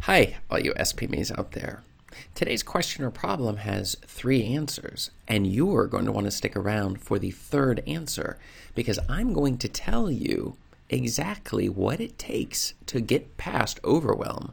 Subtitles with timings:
[0.00, 1.82] Hi, all you SPMEs out there.
[2.34, 7.00] Today's question or problem has three answers, and you're going to want to stick around
[7.00, 8.38] for the third answer
[8.76, 10.56] because I'm going to tell you
[10.90, 14.52] exactly what it takes to get past overwhelm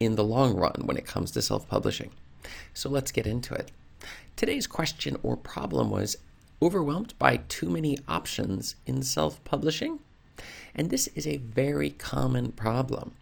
[0.00, 2.10] in the long run when it comes to self publishing.
[2.72, 3.70] So let's get into it.
[4.34, 6.16] Today's question or problem was
[6.62, 9.98] overwhelmed by too many options in self publishing?
[10.74, 13.12] And this is a very common problem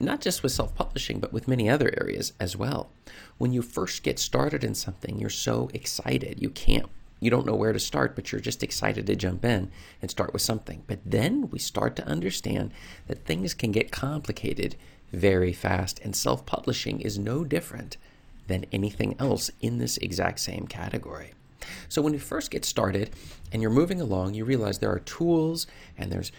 [0.00, 2.90] not just with self publishing, but with many other areas as well.
[3.38, 6.40] When you first get started in something, you're so excited.
[6.40, 6.86] You can't,
[7.20, 10.32] you don't know where to start, but you're just excited to jump in and start
[10.32, 10.82] with something.
[10.86, 12.72] But then we start to understand
[13.06, 14.76] that things can get complicated
[15.12, 17.96] very fast, and self publishing is no different
[18.46, 21.32] than anything else in this exact same category.
[21.88, 23.10] So when you first get started
[23.52, 25.66] and you're moving along, you realize there are tools
[25.96, 26.32] and there's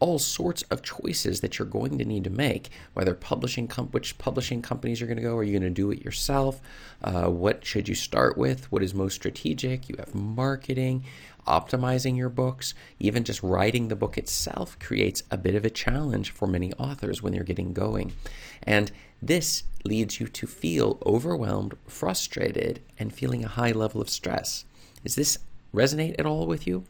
[0.00, 2.70] all sorts of choices that you're going to need to make.
[2.94, 5.90] Whether publishing, com- which publishing companies you're going to go, are you going to do
[5.90, 6.60] it yourself?
[7.04, 8.70] Uh, what should you start with?
[8.72, 9.88] What is most strategic?
[9.88, 11.04] You have marketing,
[11.46, 16.30] optimizing your books, even just writing the book itself creates a bit of a challenge
[16.30, 18.12] for many authors when they're getting going,
[18.62, 18.90] and
[19.22, 24.64] this leads you to feel overwhelmed, frustrated, and feeling a high level of stress.
[25.02, 25.38] Does this
[25.74, 26.84] resonate at all with you?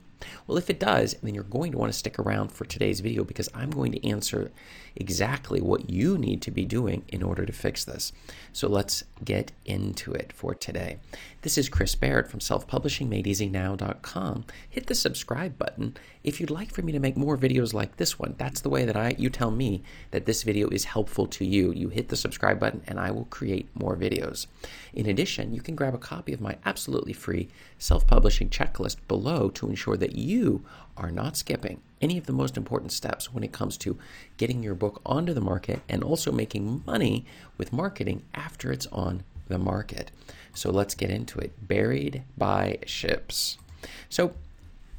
[0.46, 3.24] Well, if it does, then you're going to want to stick around for today's video
[3.24, 4.50] because I'm going to answer
[4.96, 8.12] exactly what you need to be doing in order to fix this.
[8.52, 10.98] So let's get into it for today.
[11.42, 14.44] This is Chris Baird from selfpublishingmadeeasynow.com.
[14.68, 18.18] Hit the subscribe button if you'd like for me to make more videos like this
[18.18, 18.34] one.
[18.36, 21.72] That's the way that I you tell me that this video is helpful to you.
[21.72, 24.48] You hit the subscribe button and I will create more videos.
[24.92, 29.70] In addition, you can grab a copy of my absolutely free self-publishing checklist below to
[29.70, 30.62] ensure that you
[30.98, 33.96] are not skipping any of the most important steps when it comes to
[34.36, 37.24] getting your book onto the market and also making money
[37.56, 40.10] with marketing after it's on the market.
[40.54, 41.52] So let's get into it.
[41.66, 43.58] Buried by ships.
[44.08, 44.34] So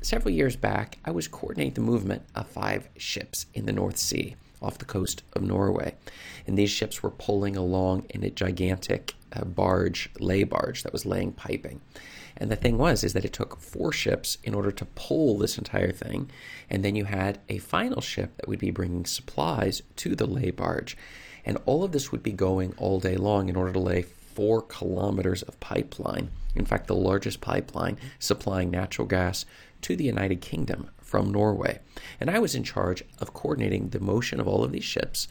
[0.01, 4.35] several years back, I was coordinating the movement of five ships in the North Sea
[4.61, 5.95] off the coast of Norway.
[6.45, 11.05] And these ships were pulling along in a gigantic uh, barge, lay barge that was
[11.05, 11.81] laying piping.
[12.37, 15.57] And the thing was, is that it took four ships in order to pull this
[15.57, 16.29] entire thing.
[16.69, 20.51] And then you had a final ship that would be bringing supplies to the lay
[20.51, 20.97] barge.
[21.45, 24.03] And all of this would be going all day long in order to lay
[24.33, 26.29] four kilometers of pipeline.
[26.55, 29.45] In fact, the largest pipeline supplying natural gas
[29.81, 31.79] to the United Kingdom from Norway.
[32.19, 35.27] And I was in charge of coordinating the motion of all of these ships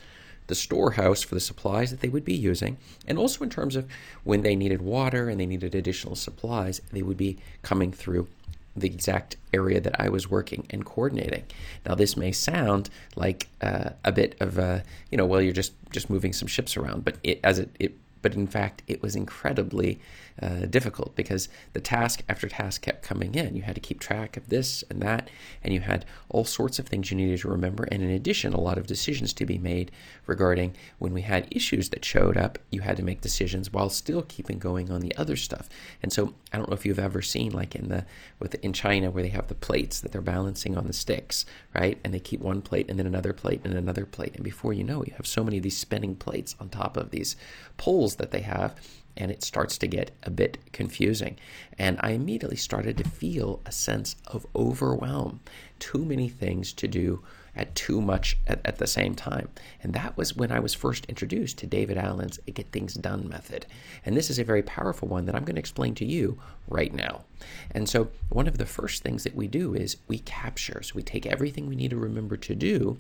[0.51, 3.89] the storehouse for the supplies that they would be using, and also in terms of
[4.25, 8.27] when they needed water and they needed additional supplies, they would be coming through
[8.75, 11.45] the exact area that I was working and coordinating.
[11.87, 15.73] Now, this may sound like uh, a bit of a, you know, well, you're just
[15.91, 19.17] just moving some ships around, but it, as it, it but in fact, it was
[19.17, 20.01] incredibly
[20.41, 23.55] uh, difficult because the task after task kept coming in.
[23.55, 25.29] You had to keep track of this and that,
[25.63, 27.85] and you had all sorts of things you needed to remember.
[27.85, 29.91] And in addition, a lot of decisions to be made
[30.27, 34.23] regarding when we had issues that showed up, you had to make decisions while still
[34.23, 35.69] keeping going on the other stuff.
[36.03, 38.07] And so I don't know if you've ever seen like in the
[38.39, 41.45] with in China where they have the plates that they're balancing on the sticks,
[41.75, 41.99] right?
[42.03, 44.85] And they keep one plate and then another plate and another plate, and before you
[44.85, 47.37] know, it, you have so many of these spinning plates on top of these
[47.77, 48.77] poles that they have
[49.17, 51.37] and it starts to get a bit confusing.
[51.79, 55.41] And I immediately started to feel a sense of overwhelm.
[55.79, 57.23] Too many things to do
[57.57, 59.49] at too much at, at, the same time.
[59.83, 63.67] And that was when I was first introduced to David Allen's Get Things Done method.
[64.07, 66.39] And this is a very powerful one that I'm going to explain to you
[66.69, 67.25] right now.
[67.73, 70.83] And so, one of the first things that we do is we capture.
[70.83, 72.99] So, we take everything we need to remember to do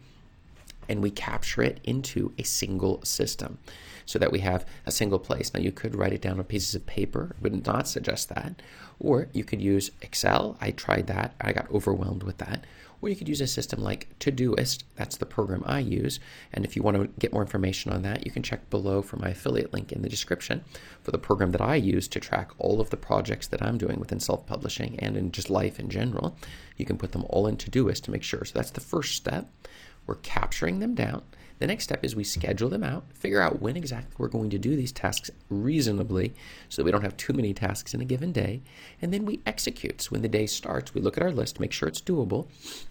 [0.89, 3.59] and we capture it into a single system
[4.07, 5.55] so that we have a single place.
[5.55, 8.61] Now, you could write it down on pieces of paper, would not suggest that.
[8.99, 10.57] Or you could use Excel.
[10.61, 12.65] I tried that, I got overwhelmed with that.
[13.03, 14.83] Or you could use a system like Todoist.
[14.97, 16.21] That's the program I use.
[16.53, 19.17] And if you want to get more information on that, you can check below for
[19.17, 20.65] my affiliate link in the description
[21.03, 23.99] for the program that I use to track all of the projects that I'm doing
[24.01, 26.37] within self publishing and in just life in general.
[26.77, 28.45] You can put them all in Todoist to make sure.
[28.45, 29.49] So that's the first step.
[30.11, 31.23] We're capturing them down.
[31.61, 34.59] The next step is we schedule them out, figure out when exactly we're going to
[34.59, 36.35] do these tasks reasonably
[36.69, 38.61] so that we don't have too many tasks in a given day.
[39.01, 40.03] And then we execute.
[40.03, 42.49] So when the day starts, we look at our list, make sure it's doable,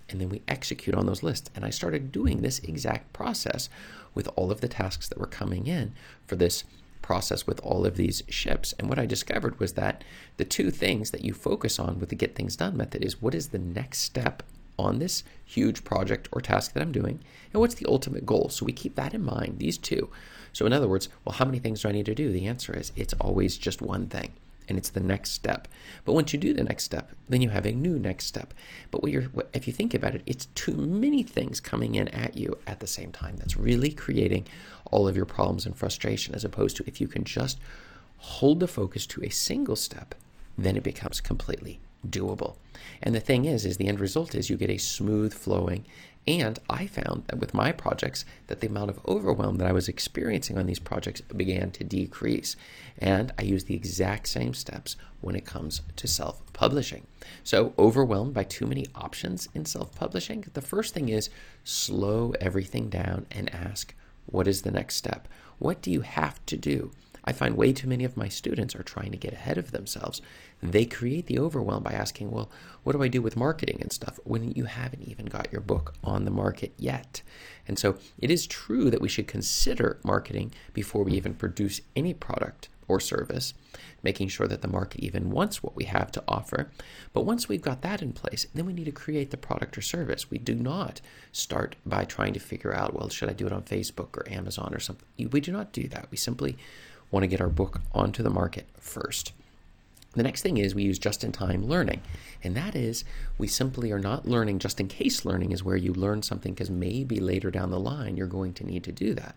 [0.08, 1.50] and then we execute on those lists.
[1.54, 3.68] And I started doing this exact process
[4.14, 5.92] with all of the tasks that were coming in
[6.26, 6.64] for this
[7.02, 8.74] process with all of these ships.
[8.80, 10.06] And what I discovered was that
[10.38, 13.36] the two things that you focus on with the Get Things Done method is what
[13.36, 14.42] is the next step
[14.80, 17.20] on this huge project or task that I'm doing,
[17.54, 18.50] and what's the ultimate goal.
[18.50, 20.10] So we keep that in mind, these two.
[20.52, 22.32] So, in other words, well, how many things do I need to do?
[22.32, 24.32] The answer is it's always just one thing
[24.70, 25.68] and it's the next step.
[26.06, 28.54] But once you do the next step, then you have a new next step.
[28.92, 32.08] But what you're, what, if you think about it, it's too many things coming in
[32.10, 33.36] at you at the same time.
[33.38, 34.46] That's really creating
[34.92, 37.60] all of your problems and frustration, as opposed to if you can just
[38.18, 40.14] hold the focus to a single step,
[40.58, 42.56] then it becomes completely doable.
[43.02, 45.86] And the thing is, is the end result is you get a smooth flowing.
[46.28, 49.88] And I found that with my projects, that the amount of overwhelm that I was
[49.88, 52.56] experiencing on these projects began to decrease.
[53.00, 57.08] And I use the exact same steps when it comes to self publishing.
[57.44, 61.30] So, overwhelmed by too many options in self publishing, the first thing is
[61.64, 63.96] slow everything down and ask,
[64.26, 65.28] what is the next step?
[65.58, 66.92] What do you have to do?
[67.30, 70.20] I find way too many of my students are trying to get ahead of themselves.
[70.64, 72.50] They create the overwhelm by asking, well,
[72.84, 75.94] what do I do with marketing and stuff when you haven't even got your book
[76.04, 77.22] on the market yet?
[77.68, 82.16] And so it is true that we should consider marketing before we even produce any
[82.16, 83.54] product or service,
[84.02, 86.72] making sure that the market even wants what we have to offer.
[87.14, 89.82] But once we've got that in place, then we need to create the product or
[89.82, 90.32] service.
[90.32, 91.00] We do not
[91.32, 94.74] start by trying to figure out, well, should I do it on Facebook or Amazon
[94.74, 95.08] or something?
[95.30, 96.08] We do not do that.
[96.10, 96.58] We simply
[97.12, 99.34] want to get our book onto the market first.
[100.14, 102.02] The next thing is we use just in time learning.
[102.44, 103.04] And that is,
[103.38, 106.70] we simply are not learning just in case learning is where you learn something because
[106.70, 109.36] maybe later down the line you're going to need to do that.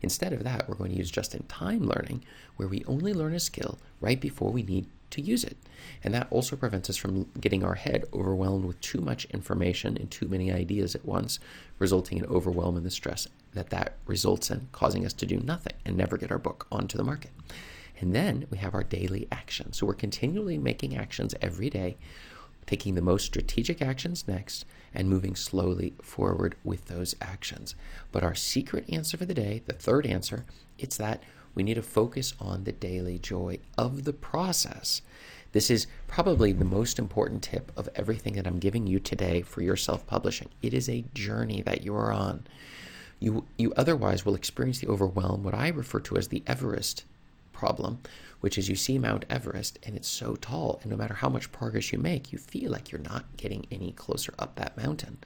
[0.00, 2.24] Instead of that, we're going to use just in time learning
[2.56, 5.56] where we only learn a skill right before we need to use it.
[6.04, 10.10] And that also prevents us from getting our head overwhelmed with too much information and
[10.10, 11.38] too many ideas at once,
[11.78, 15.74] resulting in overwhelm and the stress that that results in, causing us to do nothing
[15.84, 17.30] and never get our book onto the market.
[18.00, 19.72] And then we have our daily action.
[19.72, 21.96] So we're continually making actions every day,
[22.66, 27.74] taking the most strategic actions next, and moving slowly forward with those actions.
[28.10, 30.44] But our secret answer for the day, the third answer,
[30.78, 31.22] it's that
[31.54, 35.02] we need to focus on the daily joy of the process.
[35.52, 39.62] This is probably the most important tip of everything that I'm giving you today for
[39.62, 40.48] your self publishing.
[40.62, 42.44] It is a journey that you are on.
[43.20, 47.04] You, you otherwise will experience the overwhelm, what I refer to as the Everest
[47.62, 48.00] problem,
[48.40, 51.52] which is you see Mount Everest and it's so tall, and no matter how much
[51.52, 55.18] progress you make, you feel like you're not getting any closer up that mountain.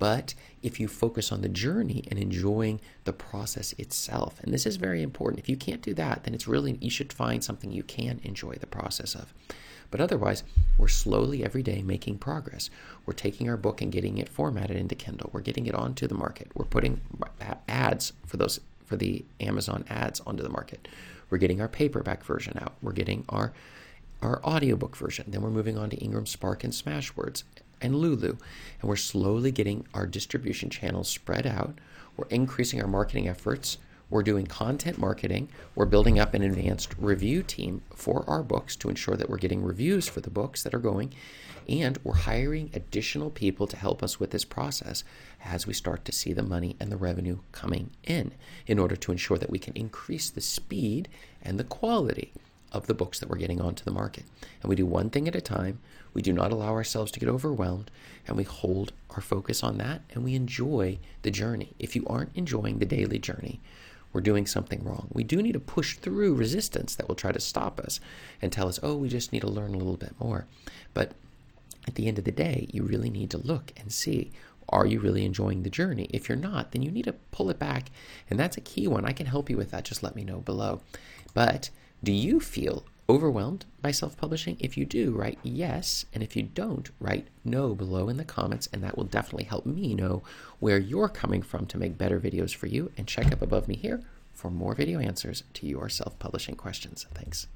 [0.00, 4.74] But if you focus on the journey and enjoying the process itself, and this is
[4.74, 7.84] very important, if you can't do that, then it's really, you should find something you
[7.84, 9.32] can enjoy the process of.
[9.92, 10.42] But otherwise,
[10.78, 12.70] we're slowly every day making progress.
[13.06, 15.30] We're taking our book and getting it formatted into Kindle.
[15.32, 16.50] We're getting it onto the market.
[16.56, 17.00] We're putting
[17.68, 20.88] ads for those for the Amazon ads onto the market.
[21.30, 22.74] We're getting our paperback version out.
[22.82, 23.52] We're getting our
[24.20, 25.26] our audiobook version.
[25.28, 27.44] Then we're moving on to Ingram Spark and Smashwords
[27.80, 28.36] and Lulu.
[28.80, 31.78] And we're slowly getting our distribution channels spread out.
[32.16, 33.78] We're increasing our marketing efforts
[34.10, 35.48] we're doing content marketing.
[35.74, 39.62] We're building up an advanced review team for our books to ensure that we're getting
[39.62, 41.12] reviews for the books that are going.
[41.68, 45.04] And we're hiring additional people to help us with this process
[45.44, 48.32] as we start to see the money and the revenue coming in
[48.66, 51.08] in order to ensure that we can increase the speed
[51.42, 52.32] and the quality
[52.72, 54.24] of the books that we're getting onto the market.
[54.62, 55.80] And we do one thing at a time.
[56.14, 57.90] We do not allow ourselves to get overwhelmed
[58.26, 61.74] and we hold our focus on that and we enjoy the journey.
[61.78, 63.60] If you aren't enjoying the daily journey,
[64.18, 65.06] we're doing something wrong.
[65.12, 68.00] We do need to push through resistance that will try to stop us
[68.42, 70.48] and tell us, oh, we just need to learn a little bit more.
[70.92, 71.12] But
[71.86, 74.32] at the end of the day, you really need to look and see
[74.70, 76.08] are you really enjoying the journey?
[76.10, 77.92] If you're not, then you need to pull it back.
[78.28, 79.04] And that's a key one.
[79.04, 79.84] I can help you with that.
[79.84, 80.80] Just let me know below.
[81.32, 81.70] But
[82.02, 84.56] do you feel overwhelmed by self publishing?
[84.60, 86.04] If you do, write yes.
[86.14, 88.68] And if you don't, write no below in the comments.
[88.72, 90.22] And that will definitely help me know
[90.60, 92.92] where you're coming from to make better videos for you.
[92.96, 97.06] And check up above me here for more video answers to your self publishing questions.
[97.14, 97.48] Thanks.